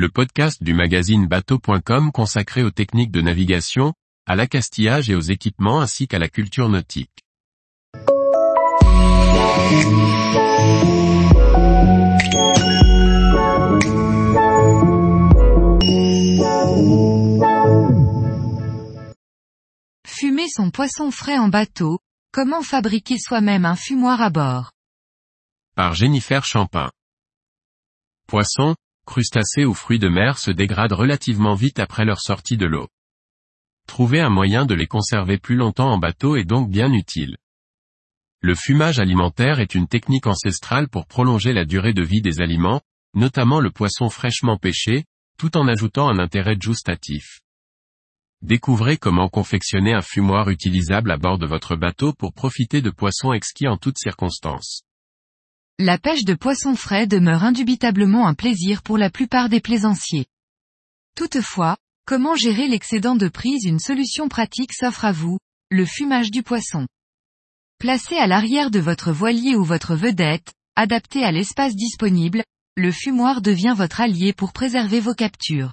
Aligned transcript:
le 0.00 0.08
podcast 0.08 0.62
du 0.62 0.72
magazine 0.72 1.26
bateau.com 1.26 2.10
consacré 2.10 2.62
aux 2.62 2.70
techniques 2.70 3.10
de 3.10 3.20
navigation, 3.20 3.92
à 4.26 4.34
l'accastillage 4.34 5.10
et 5.10 5.14
aux 5.14 5.20
équipements 5.20 5.82
ainsi 5.82 6.08
qu'à 6.08 6.18
la 6.18 6.30
culture 6.30 6.70
nautique. 6.70 7.22
Fumer 20.06 20.48
son 20.48 20.70
poisson 20.70 21.10
frais 21.10 21.36
en 21.36 21.48
bateau, 21.48 21.98
comment 22.32 22.62
fabriquer 22.62 23.18
soi-même 23.18 23.66
un 23.66 23.76
fumoir 23.76 24.22
à 24.22 24.30
bord? 24.30 24.72
Par 25.76 25.92
Jennifer 25.92 26.42
Champin. 26.42 26.90
Poissons, 28.26 28.76
crustacés 29.06 29.64
ou 29.64 29.74
fruits 29.74 29.98
de 29.98 30.08
mer 30.08 30.38
se 30.38 30.50
dégradent 30.50 30.92
relativement 30.92 31.54
vite 31.54 31.78
après 31.78 32.04
leur 32.04 32.20
sortie 32.20 32.56
de 32.56 32.66
l'eau. 32.66 32.88
Trouver 33.86 34.20
un 34.20 34.30
moyen 34.30 34.66
de 34.66 34.74
les 34.74 34.86
conserver 34.86 35.38
plus 35.38 35.56
longtemps 35.56 35.90
en 35.90 35.98
bateau 35.98 36.36
est 36.36 36.44
donc 36.44 36.70
bien 36.70 36.92
utile. 36.92 37.36
Le 38.40 38.54
fumage 38.54 39.00
alimentaire 39.00 39.60
est 39.60 39.74
une 39.74 39.88
technique 39.88 40.26
ancestrale 40.26 40.88
pour 40.88 41.06
prolonger 41.06 41.52
la 41.52 41.64
durée 41.64 41.92
de 41.92 42.02
vie 42.02 42.22
des 42.22 42.40
aliments, 42.40 42.80
notamment 43.14 43.60
le 43.60 43.70
poisson 43.70 44.08
fraîchement 44.08 44.56
pêché, 44.56 45.04
tout 45.38 45.56
en 45.56 45.68
ajoutant 45.68 46.08
un 46.08 46.18
intérêt 46.18 46.56
gustatif. 46.56 47.40
Découvrez 48.42 48.96
comment 48.96 49.28
confectionner 49.28 49.92
un 49.92 50.00
fumoir 50.00 50.48
utilisable 50.48 51.10
à 51.10 51.18
bord 51.18 51.38
de 51.38 51.46
votre 51.46 51.76
bateau 51.76 52.14
pour 52.14 52.32
profiter 52.32 52.80
de 52.80 52.90
poissons 52.90 53.34
exquis 53.34 53.68
en 53.68 53.76
toutes 53.76 53.98
circonstances. 53.98 54.84
La 55.82 55.96
pêche 55.96 56.24
de 56.24 56.34
poissons 56.34 56.76
frais 56.76 57.06
demeure 57.06 57.42
indubitablement 57.42 58.26
un 58.28 58.34
plaisir 58.34 58.82
pour 58.82 58.98
la 58.98 59.08
plupart 59.08 59.48
des 59.48 59.62
plaisanciers. 59.62 60.26
Toutefois, 61.16 61.78
comment 62.04 62.36
gérer 62.36 62.68
l'excédent 62.68 63.16
de 63.16 63.28
prise 63.28 63.64
Une 63.64 63.78
solution 63.78 64.28
pratique 64.28 64.74
s'offre 64.74 65.06
à 65.06 65.12
vous, 65.12 65.38
le 65.70 65.86
fumage 65.86 66.30
du 66.30 66.42
poisson. 66.42 66.86
Placé 67.78 68.16
à 68.18 68.26
l'arrière 68.26 68.70
de 68.70 68.78
votre 68.78 69.10
voilier 69.10 69.56
ou 69.56 69.64
votre 69.64 69.94
vedette, 69.94 70.52
adapté 70.76 71.24
à 71.24 71.32
l'espace 71.32 71.74
disponible, 71.74 72.44
le 72.76 72.92
fumoir 72.92 73.40
devient 73.40 73.72
votre 73.74 74.02
allié 74.02 74.34
pour 74.34 74.52
préserver 74.52 75.00
vos 75.00 75.14
captures. 75.14 75.72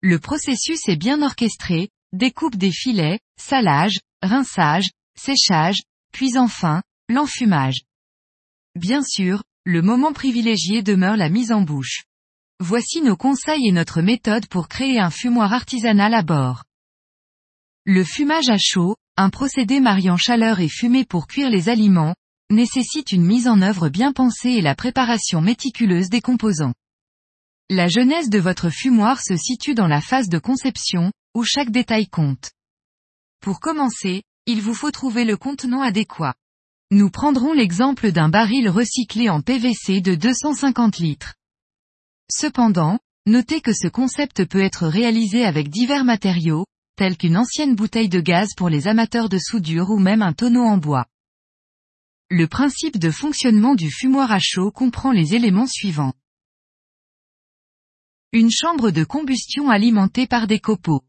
Le 0.00 0.20
processus 0.20 0.88
est 0.88 0.94
bien 0.94 1.22
orchestré, 1.22 1.88
découpe 2.12 2.54
des 2.54 2.70
filets, 2.70 3.18
salage, 3.36 3.98
rinçage, 4.22 4.90
séchage, 5.16 5.80
puis 6.12 6.38
enfin, 6.38 6.84
l'enfumage. 7.08 7.80
Bien 8.78 9.02
sûr, 9.02 9.42
le 9.64 9.82
moment 9.82 10.12
privilégié 10.12 10.84
demeure 10.84 11.16
la 11.16 11.28
mise 11.28 11.50
en 11.50 11.62
bouche. 11.62 12.04
Voici 12.60 13.02
nos 13.02 13.16
conseils 13.16 13.66
et 13.66 13.72
notre 13.72 14.02
méthode 14.02 14.46
pour 14.46 14.68
créer 14.68 15.00
un 15.00 15.10
fumoir 15.10 15.52
artisanal 15.52 16.14
à 16.14 16.22
bord. 16.22 16.62
Le 17.84 18.04
fumage 18.04 18.50
à 18.50 18.56
chaud, 18.56 18.94
un 19.16 19.30
procédé 19.30 19.80
mariant 19.80 20.16
chaleur 20.16 20.60
et 20.60 20.68
fumée 20.68 21.04
pour 21.04 21.26
cuire 21.26 21.50
les 21.50 21.68
aliments, 21.68 22.14
nécessite 22.50 23.10
une 23.10 23.24
mise 23.24 23.48
en 23.48 23.62
œuvre 23.62 23.88
bien 23.88 24.12
pensée 24.12 24.50
et 24.50 24.62
la 24.62 24.76
préparation 24.76 25.40
méticuleuse 25.40 26.08
des 26.08 26.20
composants. 26.20 26.74
La 27.70 27.88
jeunesse 27.88 28.30
de 28.30 28.38
votre 28.38 28.70
fumoir 28.70 29.20
se 29.20 29.36
situe 29.36 29.74
dans 29.74 29.88
la 29.88 30.00
phase 30.00 30.28
de 30.28 30.38
conception, 30.38 31.10
où 31.34 31.42
chaque 31.42 31.70
détail 31.70 32.06
compte. 32.06 32.52
Pour 33.40 33.58
commencer, 33.58 34.22
il 34.46 34.62
vous 34.62 34.74
faut 34.74 34.92
trouver 34.92 35.24
le 35.24 35.36
contenant 35.36 35.82
adéquat. 35.82 36.34
Nous 36.90 37.10
prendrons 37.10 37.52
l'exemple 37.52 38.12
d'un 38.12 38.30
baril 38.30 38.70
recyclé 38.70 39.28
en 39.28 39.42
PVC 39.42 40.00
de 40.00 40.14
250 40.14 40.96
litres. 40.96 41.34
Cependant, 42.30 42.98
notez 43.26 43.60
que 43.60 43.74
ce 43.74 43.88
concept 43.88 44.46
peut 44.46 44.62
être 44.62 44.86
réalisé 44.86 45.44
avec 45.44 45.68
divers 45.68 46.04
matériaux, 46.04 46.64
tels 46.96 47.18
qu'une 47.18 47.36
ancienne 47.36 47.74
bouteille 47.74 48.08
de 48.08 48.20
gaz 48.20 48.54
pour 48.56 48.70
les 48.70 48.88
amateurs 48.88 49.28
de 49.28 49.38
soudure 49.38 49.90
ou 49.90 49.98
même 49.98 50.22
un 50.22 50.32
tonneau 50.32 50.64
en 50.64 50.78
bois. 50.78 51.04
Le 52.30 52.46
principe 52.46 52.98
de 52.98 53.10
fonctionnement 53.10 53.74
du 53.74 53.90
fumoir 53.90 54.32
à 54.32 54.38
chaud 54.40 54.70
comprend 54.70 55.12
les 55.12 55.34
éléments 55.34 55.66
suivants. 55.66 56.14
Une 58.32 58.50
chambre 58.50 58.90
de 58.90 59.04
combustion 59.04 59.68
alimentée 59.68 60.26
par 60.26 60.46
des 60.46 60.58
copeaux. 60.58 61.02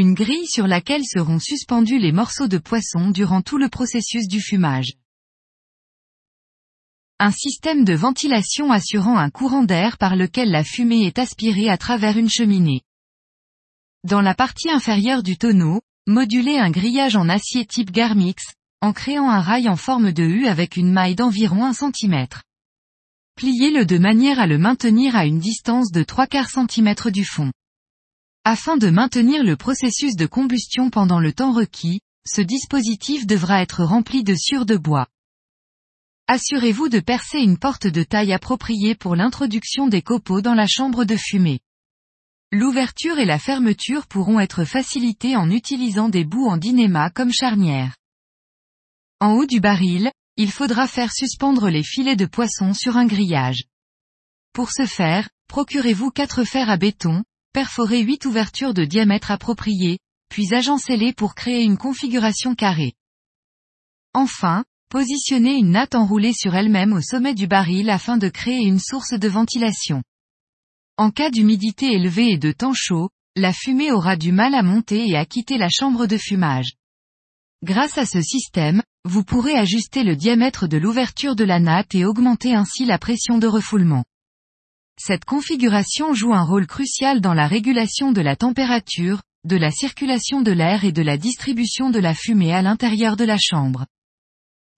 Une 0.00 0.14
grille 0.14 0.46
sur 0.46 0.68
laquelle 0.68 1.02
seront 1.04 1.40
suspendus 1.40 1.98
les 1.98 2.12
morceaux 2.12 2.46
de 2.46 2.58
poisson 2.58 3.10
durant 3.10 3.42
tout 3.42 3.58
le 3.58 3.68
processus 3.68 4.28
du 4.28 4.40
fumage. 4.40 4.92
Un 7.18 7.32
système 7.32 7.84
de 7.84 7.94
ventilation 7.94 8.70
assurant 8.70 9.18
un 9.18 9.28
courant 9.28 9.64
d'air 9.64 9.98
par 9.98 10.14
lequel 10.14 10.52
la 10.52 10.62
fumée 10.62 11.04
est 11.04 11.18
aspirée 11.18 11.68
à 11.68 11.76
travers 11.76 12.16
une 12.16 12.30
cheminée. 12.30 12.82
Dans 14.04 14.20
la 14.20 14.36
partie 14.36 14.70
inférieure 14.70 15.24
du 15.24 15.36
tonneau, 15.36 15.80
moduler 16.06 16.58
un 16.58 16.70
grillage 16.70 17.16
en 17.16 17.28
acier 17.28 17.66
type 17.66 17.90
Garmix, 17.90 18.44
en 18.80 18.92
créant 18.92 19.28
un 19.28 19.40
rail 19.40 19.68
en 19.68 19.74
forme 19.74 20.12
de 20.12 20.22
U 20.22 20.46
avec 20.46 20.76
une 20.76 20.92
maille 20.92 21.16
d'environ 21.16 21.64
1 21.64 21.72
cm. 21.72 22.28
Pliez-le 23.34 23.84
de 23.84 23.98
manière 23.98 24.38
à 24.38 24.46
le 24.46 24.58
maintenir 24.58 25.16
à 25.16 25.26
une 25.26 25.40
distance 25.40 25.90
de 25.90 26.04
3 26.04 26.28
quarts 26.28 26.50
cm 26.50 26.94
du 27.10 27.24
fond. 27.24 27.50
Afin 28.50 28.78
de 28.78 28.88
maintenir 28.88 29.44
le 29.44 29.56
processus 29.56 30.16
de 30.16 30.24
combustion 30.24 30.88
pendant 30.88 31.20
le 31.20 31.34
temps 31.34 31.52
requis, 31.52 32.00
ce 32.26 32.40
dispositif 32.40 33.26
devra 33.26 33.60
être 33.60 33.84
rempli 33.84 34.24
de 34.24 34.34
sure 34.34 34.64
de 34.64 34.78
bois. 34.78 35.06
Assurez-vous 36.28 36.88
de 36.88 36.98
percer 36.98 37.40
une 37.40 37.58
porte 37.58 37.86
de 37.86 38.02
taille 38.02 38.32
appropriée 38.32 38.94
pour 38.94 39.16
l'introduction 39.16 39.86
des 39.86 40.00
copeaux 40.00 40.40
dans 40.40 40.54
la 40.54 40.66
chambre 40.66 41.04
de 41.04 41.14
fumée. 41.14 41.60
L'ouverture 42.50 43.18
et 43.18 43.26
la 43.26 43.38
fermeture 43.38 44.06
pourront 44.06 44.40
être 44.40 44.64
facilitées 44.64 45.36
en 45.36 45.50
utilisant 45.50 46.08
des 46.08 46.24
bouts 46.24 46.48
en 46.48 46.56
dynéma 46.56 47.10
comme 47.10 47.34
charnière. 47.34 47.96
En 49.20 49.34
haut 49.34 49.44
du 49.44 49.60
baril, 49.60 50.10
il 50.38 50.50
faudra 50.50 50.88
faire 50.88 51.12
suspendre 51.12 51.68
les 51.68 51.82
filets 51.82 52.16
de 52.16 52.24
poisson 52.24 52.72
sur 52.72 52.96
un 52.96 53.04
grillage. 53.04 53.64
Pour 54.54 54.70
ce 54.70 54.86
faire, 54.86 55.28
procurez-vous 55.48 56.10
quatre 56.10 56.44
fers 56.44 56.70
à 56.70 56.78
béton, 56.78 57.24
perforez 57.58 58.02
8 58.02 58.24
ouvertures 58.26 58.72
de 58.72 58.84
diamètre 58.84 59.32
approprié, 59.32 59.98
puis 60.30 60.54
agencez-les 60.54 61.12
pour 61.12 61.34
créer 61.34 61.64
une 61.64 61.76
configuration 61.76 62.54
carrée. 62.54 62.92
Enfin, 64.14 64.64
positionnez 64.90 65.56
une 65.56 65.72
natte 65.72 65.96
enroulée 65.96 66.32
sur 66.32 66.54
elle-même 66.54 66.92
au 66.92 67.00
sommet 67.00 67.34
du 67.34 67.48
baril 67.48 67.90
afin 67.90 68.16
de 68.16 68.28
créer 68.28 68.60
une 68.60 68.78
source 68.78 69.12
de 69.12 69.26
ventilation. 69.26 70.04
En 70.98 71.10
cas 71.10 71.30
d'humidité 71.30 71.86
élevée 71.86 72.30
et 72.30 72.38
de 72.38 72.52
temps 72.52 72.74
chaud, 72.76 73.10
la 73.34 73.52
fumée 73.52 73.90
aura 73.90 74.14
du 74.14 74.30
mal 74.30 74.54
à 74.54 74.62
monter 74.62 75.08
et 75.08 75.16
à 75.16 75.24
quitter 75.24 75.58
la 75.58 75.68
chambre 75.68 76.06
de 76.06 76.16
fumage. 76.16 76.74
Grâce 77.64 77.98
à 77.98 78.06
ce 78.06 78.22
système, 78.22 78.84
vous 79.04 79.24
pourrez 79.24 79.58
ajuster 79.58 80.04
le 80.04 80.14
diamètre 80.14 80.68
de 80.68 80.78
l'ouverture 80.78 81.34
de 81.34 81.42
la 81.42 81.58
natte 81.58 81.96
et 81.96 82.04
augmenter 82.04 82.54
ainsi 82.54 82.84
la 82.84 82.98
pression 82.98 83.38
de 83.38 83.48
refoulement. 83.48 84.04
Cette 85.00 85.24
configuration 85.24 86.12
joue 86.12 86.34
un 86.34 86.42
rôle 86.42 86.66
crucial 86.66 87.20
dans 87.20 87.34
la 87.34 87.46
régulation 87.46 88.10
de 88.10 88.20
la 88.20 88.34
température, 88.34 89.22
de 89.44 89.56
la 89.56 89.70
circulation 89.70 90.42
de 90.42 90.50
l'air 90.50 90.84
et 90.84 90.90
de 90.90 91.02
la 91.02 91.16
distribution 91.16 91.90
de 91.90 92.00
la 92.00 92.14
fumée 92.14 92.52
à 92.52 92.62
l'intérieur 92.62 93.16
de 93.16 93.24
la 93.24 93.38
chambre. 93.38 93.86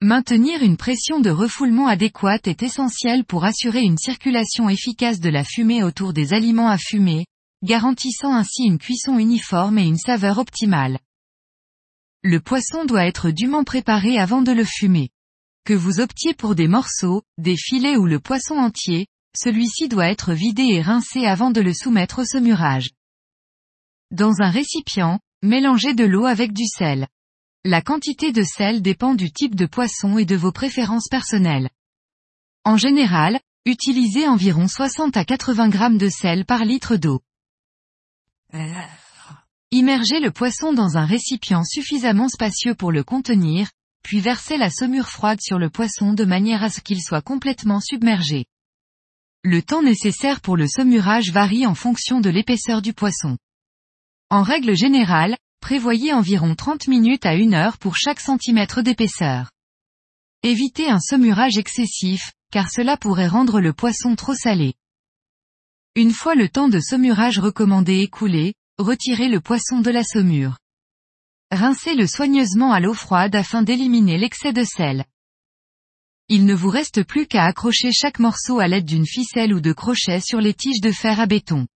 Maintenir 0.03 0.63
une 0.63 0.77
pression 0.77 1.21
de 1.21 1.31
refoulement 1.31 1.87
adéquate 1.87 2.49
est 2.49 2.63
essentiel 2.63 3.25
pour 3.25 3.45
assurer 3.45 3.81
une 3.81 3.97
circulation 3.97 4.69
efficace 4.69 5.21
de 5.21 5.31
la 5.31 5.43
fumée 5.43 5.83
autour 5.83 6.13
des 6.13 6.35
aliments 6.35 6.69
à 6.69 6.77
fumer, 6.77 7.25
garantissant 7.63 8.35
ainsi 8.35 8.65
une 8.65 8.79
cuisson 8.79 9.19
uniforme 9.19 9.79
et 9.79 9.87
une 9.87 9.99
saveur 9.99 10.39
optimale. 10.39 10.99
Le 12.23 12.41
poisson 12.41 12.85
doit 12.85 13.07
être 13.07 13.31
dûment 13.31 13.65
préparé 13.65 14.19
avant 14.19 14.43
de 14.43 14.53
le 14.53 14.65
fumer. 14.65 15.09
Que 15.65 15.75
vous 15.75 16.01
optiez 16.01 16.35
pour 16.35 16.55
des 16.55 16.69
morceaux, 16.69 17.23
des 17.39 17.57
filets 17.57 17.97
ou 17.97 18.05
le 18.05 18.21
poisson 18.21 18.57
entier, 18.57 19.07
celui-ci 19.37 19.89
doit 19.89 20.09
être 20.09 20.33
vidé 20.33 20.65
et 20.65 20.83
rincé 20.83 21.27
avant 21.27 21.51
de 21.51 21.61
le 21.61 21.73
soumettre 21.73 22.21
au 22.21 22.25
saumurage. 22.25 22.91
Dans 24.11 24.41
un 24.41 24.51
récipient, 24.51 25.21
mélangez 25.43 25.95
de 25.95 26.05
l'eau 26.05 26.27
avec 26.27 26.53
du 26.53 26.67
sel. 26.67 27.07
La 27.65 27.83
quantité 27.83 28.33
de 28.33 28.43
sel 28.43 28.83
dépend 28.83 29.15
du 29.15 29.31
type 29.31 29.55
de 29.55 29.67
poisson 29.67 30.19
et 30.19 30.25
de 30.25 30.37
vos 30.37 30.53
préférences 30.53 31.09
personnelles. 31.09 31.71
En 32.65 32.77
général, 32.77 33.39
utilisez 33.67 34.27
environ 34.27 34.67
60 34.67 35.17
à 35.17 35.25
80 35.25 35.69
grammes 35.69 35.99
de 35.99 36.09
sel 36.09 36.45
par 36.45 36.65
litre 36.65 36.97
d'eau. 36.97 37.21
Immergez 39.71 40.19
le 40.19 40.33
poisson 40.33 40.73
dans 40.73 40.97
un 40.97 41.05
récipient 41.05 41.63
suffisamment 41.63 42.29
spacieux 42.29 42.75
pour 42.75 42.91
le 42.91 43.05
contenir, 43.05 43.71
puis 44.03 44.21
versez 44.21 44.57
la 44.57 44.71
saumure 44.71 45.09
froide 45.09 45.41
sur 45.41 45.59
le 45.59 45.71
poisson 45.71 46.15
de 46.15 46.25
manière 46.25 46.65
à 46.65 46.71
ce 46.71 46.81
qu'il 46.81 47.01
soit 47.01 47.23
complètement 47.23 47.81
submergé. 47.81 48.47
Le 49.43 49.63
temps 49.63 49.83
nécessaire 49.83 50.43
pour 50.43 50.59
le 50.59 50.67
saumurage 50.69 51.31
varie 51.31 51.67
en 51.67 51.75
fonction 51.75 52.21
de 52.21 52.29
l'épaisseur 52.29 52.83
du 52.83 52.93
poisson. 52.93 53.39
En 54.29 54.43
règle 54.43 54.77
générale, 54.77 55.35
prévoyez 55.63 56.13
environ 56.13 56.55
30 56.55 56.89
minutes 56.89 57.25
à 57.25 57.31
1 57.31 57.55
heure 57.55 57.79
pour 57.79 57.97
chaque 57.97 58.21
centimètre 58.21 58.83
d'épaisseur. 58.83 59.51
Évitez 60.43 60.91
un 60.91 61.01
saumurage 61.01 61.57
excessif, 61.57 62.33
car 62.53 62.71
cela 62.71 62.99
pourrait 62.99 63.29
rendre 63.29 63.61
le 63.61 63.73
poisson 63.73 64.15
trop 64.15 64.35
salé. 64.35 64.75
Une 65.97 66.13
fois 66.13 66.35
le 66.35 66.51
temps 66.51 66.69
de 66.69 66.79
saumurage 66.79 67.39
recommandé 67.39 68.01
écoulé, 68.01 68.53
retirez 68.77 69.29
le 69.29 69.41
poisson 69.41 69.81
de 69.81 69.91
la 69.91 70.05
saumure. 70.05 70.59
Rincez-le 71.51 72.07
soigneusement 72.07 72.75
à 72.75 72.81
l'eau 72.81 72.95
froide 72.95 73.35
afin 73.35 73.63
d'éliminer 73.63 74.19
l'excès 74.19 74.53
de 74.53 74.65
sel. 74.65 75.07
Il 76.33 76.47
ne 76.47 76.55
vous 76.55 76.71
reste 76.71 77.03
plus 77.03 77.27
qu'à 77.27 77.45
accrocher 77.45 77.91
chaque 77.91 78.21
morceau 78.21 78.61
à 78.61 78.69
l'aide 78.69 78.85
d'une 78.85 79.05
ficelle 79.05 79.53
ou 79.53 79.61
de 79.61 79.73
crochet 79.73 80.21
sur 80.21 80.41
les 80.41 80.55
tiges 80.55 80.81
de 80.81 80.93
fer 80.93 81.19
à 81.19 81.27
béton. 81.27 81.67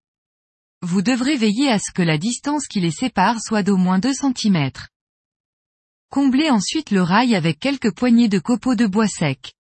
Vous 0.81 1.03
devrez 1.03 1.37
veiller 1.37 1.69
à 1.71 1.81
ce 1.81 1.91
que 1.91 2.03
la 2.03 2.19
distance 2.19 2.69
qui 2.69 2.79
les 2.79 2.93
sépare 2.93 3.43
soit 3.43 3.65
d'au 3.65 3.77
moins 3.77 3.99
2 3.99 4.13
cm. 4.13 4.71
Comblez 6.09 6.51
ensuite 6.51 6.93
le 6.93 7.03
rail 7.03 7.35
avec 7.35 7.59
quelques 7.59 7.93
poignées 7.93 8.29
de 8.29 8.39
copeaux 8.39 8.77
de 8.77 8.87
bois 8.87 9.09
sec. 9.09 9.55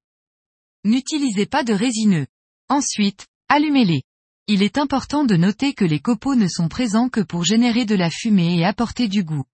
N'utilisez 0.84 1.46
pas 1.46 1.64
de 1.64 1.72
résineux. 1.72 2.28
Ensuite, 2.68 3.26
allumez-les. 3.48 4.02
Il 4.46 4.62
est 4.62 4.78
important 4.78 5.24
de 5.24 5.34
noter 5.34 5.74
que 5.74 5.84
les 5.84 5.98
copeaux 5.98 6.36
ne 6.36 6.46
sont 6.46 6.68
présents 6.68 7.08
que 7.08 7.20
pour 7.20 7.42
générer 7.42 7.84
de 7.84 7.96
la 7.96 8.10
fumée 8.10 8.60
et 8.60 8.64
apporter 8.64 9.08
du 9.08 9.24
goût. 9.24 9.44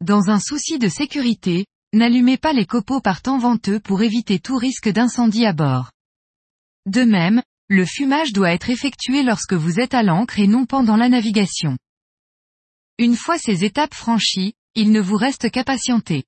Dans 0.00 0.30
un 0.30 0.40
souci 0.40 0.80
de 0.80 0.88
sécurité, 0.88 1.66
n'allumez 1.92 2.36
pas 2.36 2.52
les 2.52 2.66
copeaux 2.66 3.00
par 3.00 3.22
temps 3.22 3.38
venteux 3.38 3.80
pour 3.80 4.02
éviter 4.02 4.38
tout 4.38 4.56
risque 4.56 4.88
d'incendie 4.88 5.46
à 5.46 5.52
bord. 5.52 5.90
De 6.86 7.02
même, 7.02 7.42
le 7.68 7.84
fumage 7.84 8.32
doit 8.32 8.52
être 8.52 8.70
effectué 8.70 9.22
lorsque 9.22 9.52
vous 9.52 9.78
êtes 9.78 9.94
à 9.94 10.02
l'ancre 10.02 10.38
et 10.38 10.46
non 10.46 10.66
pendant 10.66 10.96
la 10.96 11.08
navigation. 11.08 11.76
Une 12.98 13.14
fois 13.14 13.38
ces 13.38 13.64
étapes 13.64 13.94
franchies, 13.94 14.54
il 14.74 14.90
ne 14.90 15.00
vous 15.00 15.16
reste 15.16 15.50
qu'à 15.50 15.64
patienter. 15.64 16.24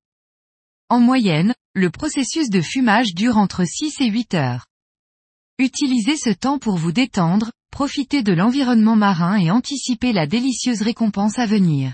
En 0.89 1.01
moyenne, 1.01 1.55
le 1.75 1.91
processus 1.91 2.51
de 2.51 2.61
fumage 2.61 3.15
dure 3.15 3.39
entre 3.39 3.65
6 3.65 4.01
et 4.01 4.11
8 4.11 4.35
heures. 4.35 4.67
Utilisez 5.59 6.17
ce 6.17 6.31
temps 6.31 6.59
pour 6.59 6.77
vous 6.77 6.93
détendre, 6.93 7.53
profiter 7.71 8.23
de 8.23 8.33
l'environnement 8.33 8.97
marin 8.97 9.37
et 9.37 9.51
anticiper 9.51 10.13
la 10.13 10.27
délicieuse 10.27 10.83
récompense 10.83 11.39
à 11.39 11.47
venir. 11.47 11.93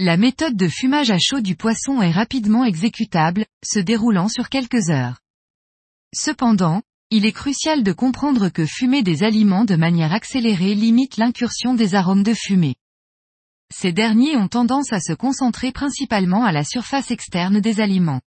La 0.00 0.16
méthode 0.16 0.54
de 0.54 0.68
fumage 0.68 1.10
à 1.10 1.18
chaud 1.18 1.40
du 1.40 1.56
poisson 1.56 2.00
est 2.00 2.12
rapidement 2.12 2.64
exécutable, 2.64 3.44
se 3.64 3.80
déroulant 3.80 4.28
sur 4.28 4.48
quelques 4.48 4.90
heures. 4.90 5.18
Cependant, 6.14 6.82
il 7.10 7.26
est 7.26 7.32
crucial 7.32 7.82
de 7.82 7.92
comprendre 7.92 8.48
que 8.48 8.64
fumer 8.64 9.02
des 9.02 9.24
aliments 9.24 9.64
de 9.64 9.74
manière 9.74 10.12
accélérée 10.12 10.76
limite 10.76 11.16
l'incursion 11.16 11.74
des 11.74 11.96
arômes 11.96 12.22
de 12.22 12.32
fumée. 12.32 12.76
Ces 13.74 13.92
derniers 13.92 14.36
ont 14.36 14.46
tendance 14.46 14.92
à 14.92 15.00
se 15.00 15.12
concentrer 15.12 15.72
principalement 15.72 16.44
à 16.44 16.52
la 16.52 16.62
surface 16.62 17.10
externe 17.10 17.58
des 17.58 17.80
aliments. 17.80 18.20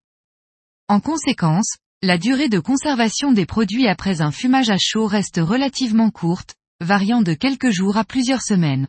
En 0.88 0.98
conséquence, 0.98 1.76
la 2.02 2.18
durée 2.18 2.48
de 2.48 2.58
conservation 2.58 3.30
des 3.30 3.46
produits 3.46 3.86
après 3.86 4.22
un 4.22 4.32
fumage 4.32 4.70
à 4.70 4.76
chaud 4.76 5.06
reste 5.06 5.38
relativement 5.40 6.10
courte, 6.10 6.56
variant 6.80 7.22
de 7.22 7.34
quelques 7.34 7.70
jours 7.70 7.96
à 7.96 8.02
plusieurs 8.02 8.42
semaines. 8.42 8.88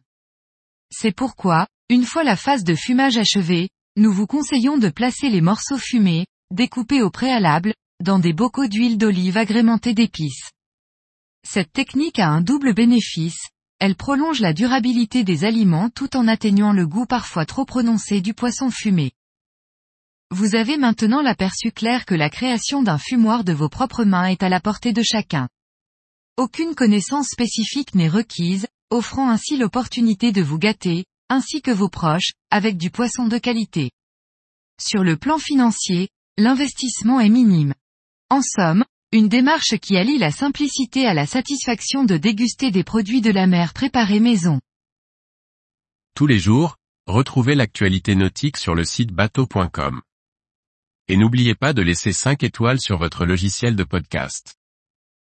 C'est 0.92 1.16
pourquoi, 1.16 1.68
une 1.90 2.06
fois 2.06 2.24
la 2.24 2.36
phase 2.36 2.64
de 2.64 2.76
fumage 2.76 3.18
achevée, 3.18 3.70
nous 3.98 4.12
vous 4.12 4.28
conseillons 4.28 4.78
de 4.78 4.90
placer 4.90 5.30
les 5.30 5.42
morceaux 5.42 5.78
fumés, 5.78 6.26
découpés 6.52 7.02
au 7.02 7.10
préalable, 7.10 7.74
dans 8.04 8.20
des 8.20 8.34
bocaux 8.34 8.68
d'huile 8.68 8.98
d'olive 8.98 9.38
agrémentés 9.38 9.94
d'épices. 9.94 10.52
Cette 11.48 11.72
technique 11.72 12.20
a 12.20 12.30
un 12.30 12.42
double 12.42 12.74
bénéfice, 12.74 13.48
elle 13.80 13.96
prolonge 13.96 14.42
la 14.42 14.54
durabilité 14.54 15.24
des 15.24 15.44
aliments 15.44 15.90
tout 15.90 16.16
en 16.16 16.28
atténuant 16.28 16.72
le 16.72 16.86
goût 16.86 17.08
parfois 17.08 17.46
trop 17.46 17.66
prononcé 17.66 18.22
du 18.22 18.36
poisson 18.36 18.70
fumé. 18.70 19.12
Vous 20.30 20.56
avez 20.56 20.78
maintenant 20.78 21.22
l'aperçu 21.22 21.72
clair 21.72 22.06
que 22.06 22.14
la 22.16 22.30
création 22.30 22.84
d'un 22.84 22.98
fumoir 22.98 23.44
de 23.44 23.54
vos 23.54 23.70
propres 23.70 24.04
mains 24.04 24.28
est 24.28 24.44
à 24.44 24.50
la 24.50 24.60
portée 24.60 24.94
de 24.94 25.02
chacun. 25.02 25.50
Aucune 26.38 26.76
connaissance 26.76 27.28
spécifique 27.30 27.96
n'est 27.96 28.08
requise, 28.08 28.68
offrant 28.92 29.30
ainsi 29.30 29.58
l'opportunité 29.58 30.32
de 30.32 30.42
vous 30.42 30.60
gâter, 30.60 31.06
ainsi 31.30 31.62
que 31.62 31.72
vos 31.72 31.90
proches, 31.90 32.34
avec 32.52 32.78
du 32.78 32.92
poisson 32.92 33.28
de 33.28 33.38
qualité. 33.38 33.90
Sur 34.80 35.04
le 35.04 35.18
plan 35.18 35.38
financier, 35.38 36.10
l'investissement 36.38 37.20
est 37.20 37.30
minime. 37.30 37.74
En 38.30 38.42
somme, 38.42 38.84
une 39.12 39.30
démarche 39.30 39.78
qui 39.82 39.98
allie 39.98 40.18
la 40.18 40.32
simplicité 40.32 41.08
à 41.08 41.14
la 41.14 41.26
satisfaction 41.26 42.04
de 42.04 42.18
déguster 42.18 42.72
des 42.72 42.84
produits 42.84 43.22
de 43.22 43.32
la 43.32 43.48
mer 43.48 43.74
préparés 43.74 44.20
maison. 44.20 44.60
Tous 46.16 46.28
les 46.28 46.40
jours, 46.40 46.78
retrouvez 47.08 47.56
l'actualité 47.56 48.16
nautique 48.16 48.58
sur 48.58 48.76
le 48.76 48.84
site 48.84 49.12
bateau.com. 49.12 50.02
Et 51.08 51.18
n'oubliez 51.18 51.56
pas 51.56 51.74
de 51.74 51.82
laisser 51.82 52.14
5 52.14 52.44
étoiles 52.44 52.80
sur 52.80 52.98
votre 52.98 53.26
logiciel 53.26 53.76
de 53.76 53.84
podcast. 53.84 54.56